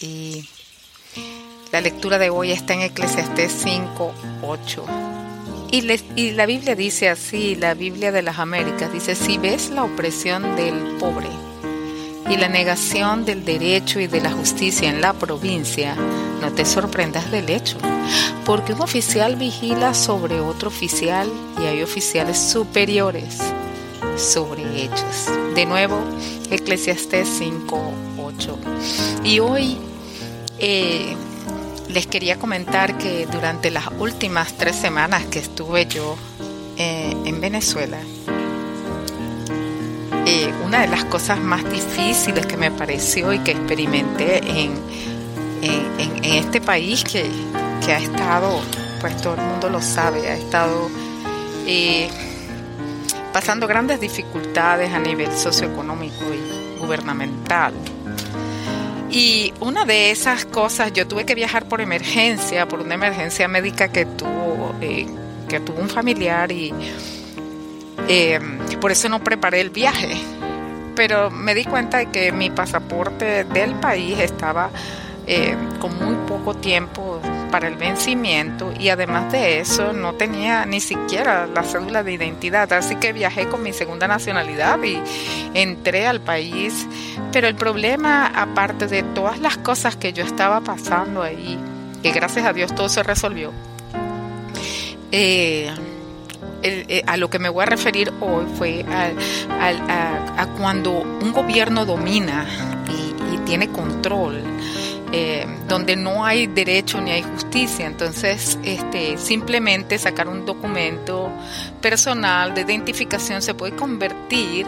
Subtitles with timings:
[0.00, 0.48] y
[1.72, 4.84] la lectura de hoy está en Eclesiastés 5, 8.
[5.70, 10.56] Y, la Biblia dice así, la Biblia de las Américas dice, si ves la opresión
[10.56, 11.28] del pobre
[12.30, 15.94] y la negación del derecho y de la justicia en la provincia,
[16.40, 17.76] no te sorprendas del hecho,
[18.46, 21.30] porque un oficial vigila sobre otro oficial
[21.60, 23.38] y hay oficiales superiores
[24.16, 25.54] sobre ellos.
[25.54, 26.02] De nuevo,
[26.50, 28.58] Eclesiastés 5, 8.
[29.24, 29.76] Y hoy
[30.60, 31.16] eh,
[31.88, 36.16] les quería comentar que durante las últimas tres semanas que estuve yo
[36.76, 37.98] eh, en Venezuela,
[40.26, 44.72] eh, una de las cosas más difíciles que me pareció y que experimenté en,
[45.62, 47.30] en, este país que,
[47.84, 48.60] que, ha estado,
[49.00, 50.90] pues todo el mundo lo sabe, ha estado
[53.32, 57.72] pasando grandes dificultades a nivel socioeconómico y gubernamental.
[59.10, 63.88] Y una de esas cosas, yo tuve que viajar por emergencia, por una emergencia médica
[63.88, 65.06] que tuvo, eh,
[65.48, 66.74] que tuvo un familiar y
[68.08, 68.38] eh,
[68.80, 70.16] por eso no preparé el viaje.
[70.94, 74.70] Pero me di cuenta de que mi pasaporte del país estaba
[75.26, 80.80] eh, con muy poco tiempo para el vencimiento y además de eso no tenía ni
[80.80, 85.00] siquiera la cédula de identidad, así que viajé con mi segunda nacionalidad y
[85.54, 86.86] entré al país.
[87.32, 91.58] Pero el problema, aparte de todas las cosas que yo estaba pasando ahí,
[92.02, 93.52] que gracias a Dios todo se resolvió,
[95.10, 95.70] eh,
[96.62, 102.46] eh, a lo que me voy a referir hoy fue a, cuando un gobierno domina
[103.32, 104.42] y tiene control
[105.12, 107.86] eh, donde no hay derecho ni hay justicia.
[107.86, 111.30] Entonces, este, simplemente sacar un documento
[111.80, 114.66] personal de identificación se puede convertir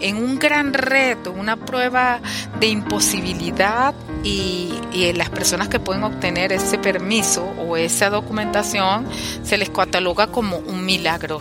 [0.00, 2.20] en un gran reto, una prueba
[2.60, 9.06] de imposibilidad y, y las personas que pueden obtener ese permiso o esa documentación
[9.42, 11.40] se les cataloga como un milagro.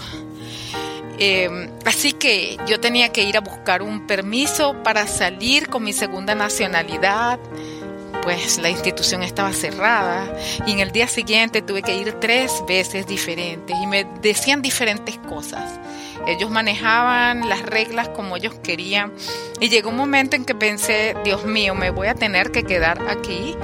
[1.20, 5.94] Eh, así que yo tenía que ir a buscar un permiso para salir con mi
[5.94, 7.40] segunda nacionalidad
[8.24, 10.26] pues la institución estaba cerrada
[10.66, 15.18] y en el día siguiente tuve que ir tres veces diferentes y me decían diferentes
[15.18, 15.80] cosas.
[16.28, 19.14] Ellos manejaban las reglas como ellos querían
[19.62, 23.00] y llegó un momento en que pensé, Dios mío, me voy a tener que quedar
[23.10, 23.56] aquí,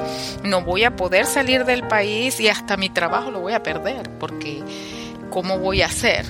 [0.44, 4.10] no voy a poder salir del país y hasta mi trabajo lo voy a perder
[4.20, 4.64] porque
[5.30, 6.26] ¿cómo voy a hacer?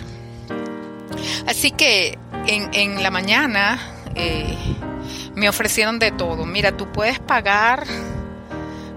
[1.45, 2.17] Así que
[2.47, 3.79] en, la mañana
[4.15, 4.57] eh,
[5.35, 6.45] me ofrecieron de todo.
[6.45, 7.85] Mira, tú puedes pagar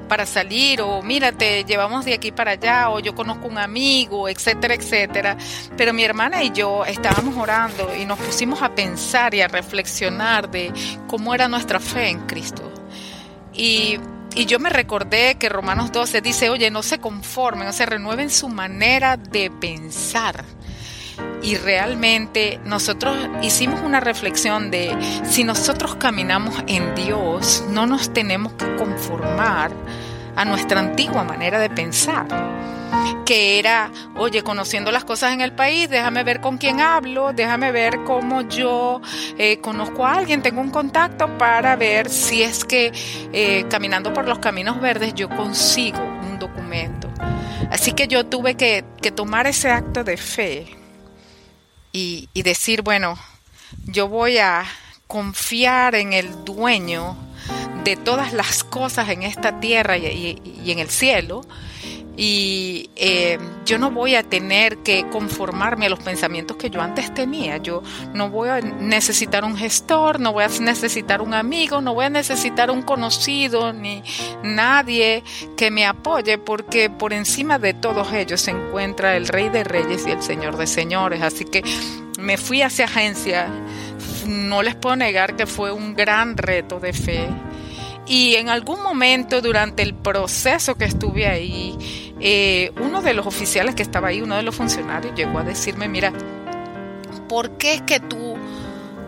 [0.06, 4.28] para salir o mira, te llevamos de aquí para allá o yo conozco un amigo,
[4.28, 5.36] etcétera, etcétera.
[5.76, 10.50] Pero mi hermana y yo estábamos orando y nos pusimos a pensar y a reflexionar
[10.50, 10.72] de
[11.06, 12.72] cómo era nuestra fe en Cristo.
[13.52, 13.98] Y,
[14.34, 18.30] y yo me recordé que Romanos 12 dice, oye, no se conformen, o sea, renueven
[18.30, 20.44] su manera de pensar
[21.43, 28.54] y realmente nosotros hicimos una reflexión de si nosotros caminamos en Dios, no nos tenemos
[28.54, 29.71] que conformar
[30.34, 32.27] a nuestra antigua manera de pensar
[33.25, 37.72] que era, oye, conociendo las cosas en el país, déjame ver con quién hablo, déjame
[37.72, 39.00] ver cómo yo
[39.37, 42.93] eh, conozco a alguien, tengo un contacto para ver si es que
[43.33, 47.09] eh, caminando por los caminos verdes yo consigo un documento.
[47.71, 50.75] Así que yo tuve que, que tomar ese acto de fe
[51.96, 53.18] y, decir, bueno,
[53.86, 54.66] yo voy a
[55.06, 57.16] confiar en el dueño
[57.84, 61.46] de todas las cosas en esta tierra y, en el cielo.
[62.16, 67.12] Y eh, yo no voy a tener que conformarme a los pensamientos que yo antes
[67.12, 67.59] tenía.
[67.59, 67.82] Yo
[68.15, 72.10] no voy a necesitar un gestor, no voy a necesitar un amigo, no voy a
[72.10, 74.03] necesitar un conocido ni
[74.43, 75.22] nadie
[75.56, 80.06] que me apoye, porque por encima de todos ellos se encuentra el Rey de Reyes
[80.06, 81.21] y el Señor de Señores.
[81.21, 81.62] Así que
[82.19, 83.48] me fui hacia agencia.
[84.27, 87.28] No les puedo negar que fue un gran reto de fe.
[88.06, 91.77] Y en algún momento durante el proceso que estuve ahí,
[92.21, 95.89] eh, uno de los oficiales que estaba ahí, uno de los funcionarios, llegó a decirme,
[95.89, 96.13] mira,
[97.28, 98.36] ¿por qué es que tú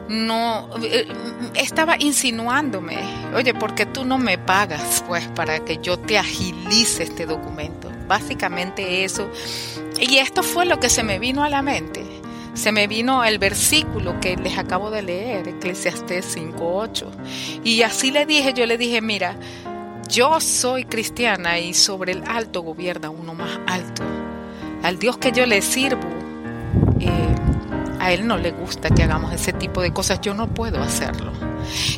[0.08, 1.06] no eh,
[1.54, 2.98] estaba insinuándome,
[3.34, 7.90] oye, ¿por qué tú no me pagas pues para que yo te agilice este documento?
[8.06, 9.30] Básicamente eso.
[10.00, 12.04] Y esto fue lo que se me vino a la mente
[12.58, 17.06] se me vino el versículo que les acabo de leer, Eclesiastés 5.8.
[17.62, 19.36] Y así le dije, yo le dije, mira,
[20.08, 24.02] yo soy cristiana y sobre el alto gobierna uno más alto.
[24.82, 26.08] Al Dios que yo le sirvo,
[27.00, 27.34] eh,
[28.00, 31.32] a Él no le gusta que hagamos ese tipo de cosas, yo no puedo hacerlo.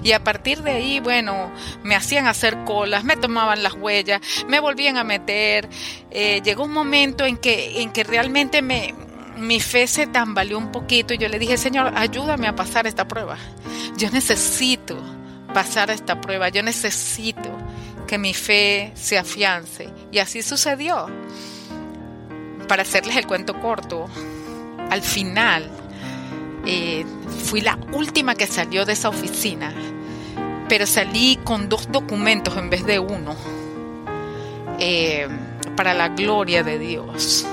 [0.02, 1.52] Y a partir de ahí, bueno,
[1.82, 5.68] me hacían hacer colas, me tomaban las huellas, me volvían a meter.
[6.10, 8.94] Eh, llegó un momento en que, en que realmente me,
[9.36, 13.06] mi fe se tambaleó un poquito y yo le dije, Señor, ayúdame a pasar esta
[13.06, 13.36] prueba.
[13.96, 14.98] Yo necesito
[15.52, 17.50] pasar esta prueba, yo necesito
[18.10, 19.88] que mi fe se afiance.
[20.10, 21.06] Y así sucedió.
[22.66, 24.08] Para hacerles el cuento corto,
[24.90, 25.70] al final
[26.66, 27.06] eh,
[27.44, 29.72] fui la última que salió de esa oficina,
[30.68, 33.36] pero salí con dos documentos en vez de uno,
[34.80, 35.28] eh,
[35.76, 37.46] para la gloria de Dios.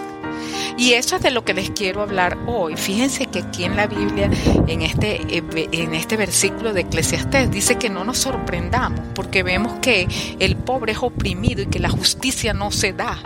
[0.78, 2.78] Y eso es de lo que les quiero hablar hoy.
[2.78, 4.30] Fíjense que aquí en la Biblia,
[4.68, 9.74] en este, eh, en este versículo de Eclesiastés, dice que no nos sorprendamos porque vemos
[9.82, 10.08] que
[10.40, 13.18] el pobre es oprimido y que la justicia no se da.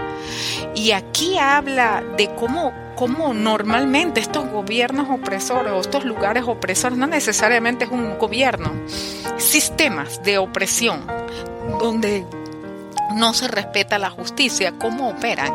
[0.75, 2.71] Y aquí habla de cómo,
[3.33, 8.71] normalmente estos gobiernos opresores o estos lugares opresores, no necesariamente es un gobierno,
[9.37, 11.05] sistemas de opresión
[11.79, 12.25] donde
[13.15, 15.53] no se respeta la justicia, cómo operan,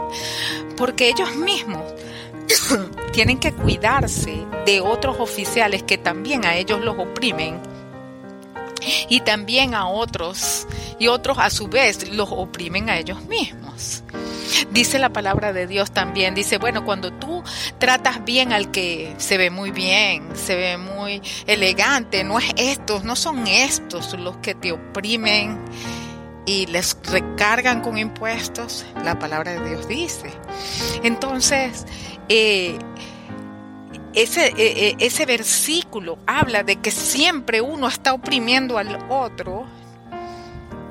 [0.77, 1.83] porque ellos mismos
[3.13, 7.61] tienen que cuidarse de otros oficiales que también a ellos los oprimen
[9.09, 10.67] y también a otros
[10.99, 14.03] y otros a su vez los oprimen a ellos mismos.
[14.71, 17.43] Dice la palabra de Dios también, dice, bueno, cuando tú
[17.79, 23.05] tratas bien al que se ve muy bien, se ve muy elegante, no es estos,
[23.05, 25.59] no son estos los que te oprimen
[26.47, 30.31] y les recargan con impuestos, la palabra de Dios dice.
[31.03, 31.85] Entonces,
[32.29, 32.79] eh,
[34.15, 39.67] ese, eh, eh, ese versículo habla de que siempre uno está oprimiendo al otro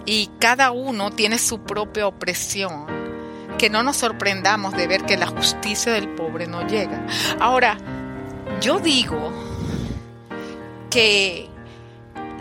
[0.06, 2.86] y cada uno tiene su propia opresión.
[3.58, 7.08] Que no nos sorprendamos de ver que la justicia del pobre no llega.
[7.40, 7.78] Ahora,
[8.60, 9.32] yo digo
[10.90, 11.50] que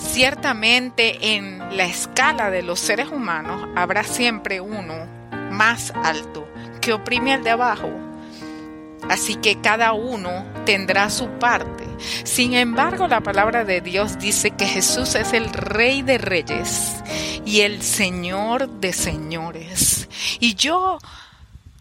[0.05, 4.95] Ciertamente en la escala de los seres humanos habrá siempre uno
[5.51, 6.47] más alto
[6.81, 7.91] que oprime al de abajo.
[9.09, 11.85] Así que cada uno tendrá su parte.
[12.23, 17.03] Sin embargo, la palabra de Dios dice que Jesús es el Rey de Reyes
[17.45, 20.09] y el Señor de Señores.
[20.39, 20.99] Y yo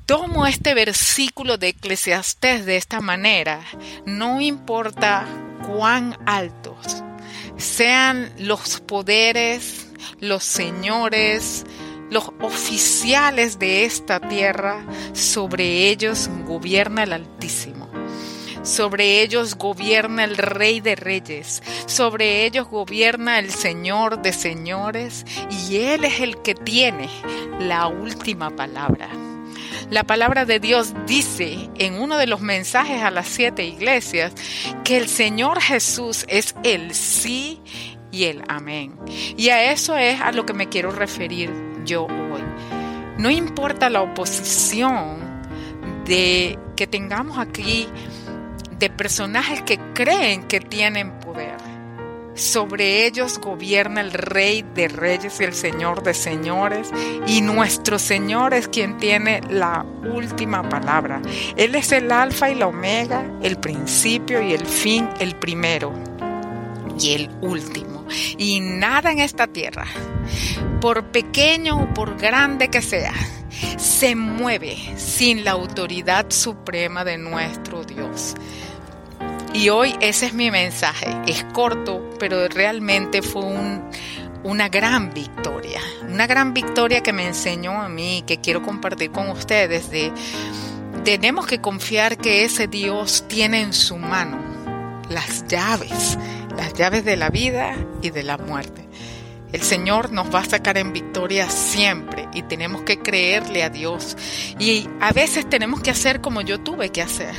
[0.05, 3.61] tomo este versículo de Eclesiastés de esta manera.
[4.05, 5.25] No importa
[5.67, 7.03] cuán altos
[7.57, 9.87] sean los poderes,
[10.19, 11.65] los señores,
[12.09, 17.89] los oficiales de esta tierra, sobre ellos gobierna el Altísimo.
[18.63, 25.25] Sobre ellos gobierna el Rey de Reyes, sobre ellos gobierna el Señor de Señores,
[25.67, 27.09] y Él es el que tiene
[27.59, 29.09] la última palabra.
[29.89, 34.33] La palabra de Dios dice en uno de los mensajes a las siete iglesias
[34.83, 37.61] que el Señor Jesús es el sí
[38.11, 38.95] y el amén.
[39.37, 41.51] Y a eso es a lo que me quiero referir
[41.85, 42.41] yo hoy.
[43.17, 45.17] No importa la oposición
[46.05, 47.87] de que tengamos aquí
[48.79, 51.19] de personajes que creen que tienen
[52.35, 56.89] sobre ellos gobierna el Rey de Reyes y el Señor de Señores,
[57.27, 61.21] y nuestro Señor es quien tiene la última palabra.
[61.55, 65.93] Él es el alfa y la omega, el principio y el fin, el primero
[66.99, 68.05] y el último.
[68.37, 69.85] Y nada en esta tierra,
[70.81, 73.13] por pequeño o por grande que sea,
[73.77, 78.35] se mueve sin la autoridad suprema de nuestro Dios.
[79.53, 81.15] Y hoy ese es mi mensaje.
[81.27, 83.43] Es corto, pero realmente fue
[84.43, 85.79] una gran victoria.
[86.09, 90.11] Una gran victoria que me enseñó a mí, que quiero compartir con ustedes, de
[91.03, 94.39] tenemos que confiar que ese Dios tiene en su mano
[95.09, 96.17] las llaves,
[96.55, 98.87] las llaves de la vida y de la muerte.
[99.51, 104.17] El Señor nos va a sacar en victoria siempre y tenemos que creerle a Dios.
[104.57, 107.35] Y a veces tenemos que hacer como yo tuve que hacer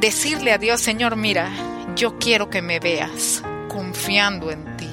[0.00, 1.50] decirle a Dios, Señor, mira,
[1.96, 4.90] yo quiero que me veas confiando en ti,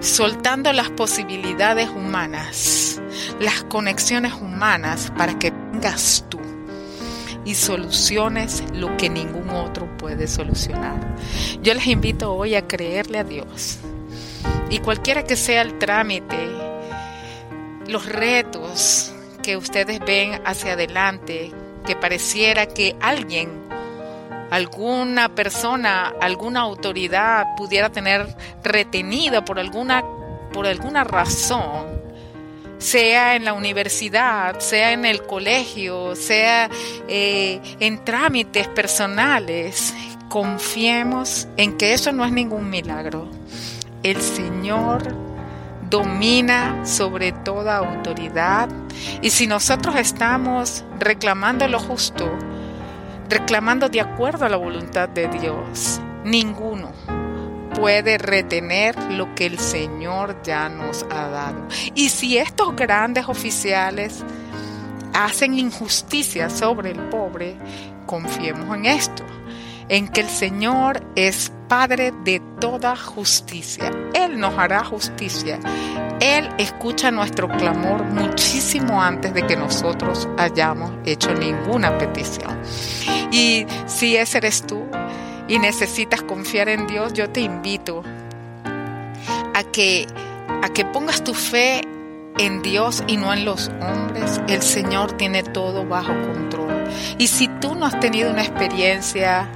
[0.00, 3.00] soltando las posibilidades humanas,
[3.40, 6.40] las conexiones humanas para que vengas tú
[7.44, 11.16] y soluciones lo que ningún otro puede solucionar.
[11.62, 13.78] Yo les invito hoy a creerle a Dios
[14.68, 16.36] y cualquiera que sea el trámite,
[17.86, 21.52] los retos que ustedes ven hacia adelante,
[21.86, 23.65] que pareciera que alguien
[24.50, 28.26] alguna persona, alguna autoridad pudiera tener
[28.62, 30.04] retenida por alguna,
[30.52, 31.96] por alguna razón,
[32.78, 36.68] sea en la universidad, sea en el colegio, sea
[37.08, 39.94] eh, en trámites personales,
[40.28, 43.28] confiemos en que eso no es ningún milagro.
[44.02, 45.02] El Señor
[45.88, 48.68] domina sobre toda autoridad
[49.22, 52.30] y si nosotros estamos reclamando lo justo,
[53.28, 56.92] reclamando de acuerdo a la voluntad de Dios, ninguno
[57.74, 61.68] puede retener lo que el Señor ya nos ha dado.
[61.94, 64.24] Y si estos grandes oficiales
[65.12, 67.56] hacen injusticia sobre el pobre,
[68.06, 69.24] confiemos en esto,
[69.88, 73.90] en que el Señor es Padre de toda justicia.
[74.14, 75.58] Él nos hará justicia.
[76.20, 82.58] Él escucha nuestro clamor muchísimo antes de que nosotros hayamos hecho ninguna petición.
[83.30, 84.86] Y si ese eres tú,
[85.48, 88.02] y necesitas confiar en Dios, yo te invito
[89.54, 90.06] a que,
[90.62, 91.82] a que pongas tu fe
[92.38, 94.40] en Dios y no en los hombres.
[94.48, 96.84] El Señor tiene todo bajo control.
[97.18, 99.48] Y si tú no has tenido una experiencia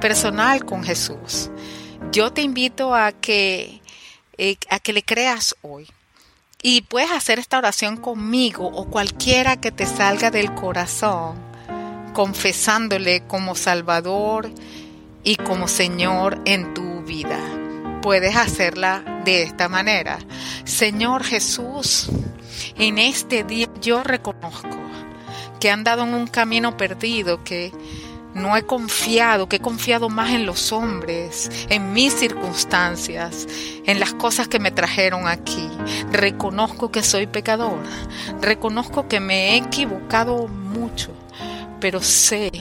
[0.00, 1.50] personal con Jesús,
[2.12, 3.80] yo te invito a que,
[4.38, 5.88] eh, a que le creas hoy.
[6.62, 11.36] Y puedes hacer esta oración conmigo o cualquiera que te salga del corazón,
[12.12, 14.50] confesándole como Salvador
[15.22, 17.38] y como Señor en tu vida.
[18.02, 20.18] Puedes hacerla de esta manera.
[20.64, 22.08] Señor Jesús,
[22.78, 24.78] en este día yo reconozco
[25.60, 27.72] que he andado en un camino perdido, que
[28.36, 33.48] no he confiado, que he confiado más en los hombres, en mis circunstancias,
[33.84, 35.68] en las cosas que me trajeron aquí.
[36.12, 37.78] Reconozco que soy pecador,
[38.42, 41.12] reconozco que me he equivocado mucho,
[41.80, 42.52] pero sé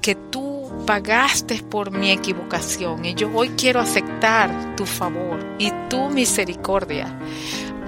[0.00, 6.10] que tú pagaste por mi equivocación y yo hoy quiero aceptar tu favor y tu
[6.10, 7.16] misericordia.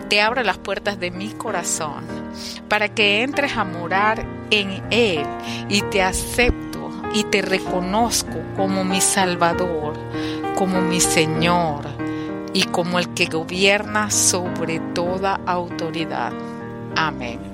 [0.08, 2.04] Te abro las puertas de mi corazón
[2.68, 5.26] para que entres a morar en Él
[5.68, 6.73] y te acepto
[7.14, 9.94] y te reconozco como mi Salvador,
[10.56, 11.86] como mi Señor
[12.52, 16.32] y como el que gobierna sobre toda autoridad.
[16.96, 17.53] Amén.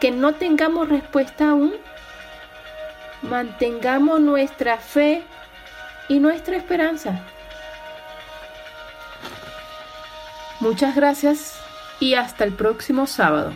[0.00, 1.74] que no tengamos respuesta aún,
[3.22, 5.22] mantengamos nuestra fe
[6.08, 7.20] y nuestra esperanza.
[10.60, 11.60] Muchas gracias
[12.00, 13.52] y hasta el próximo sábado.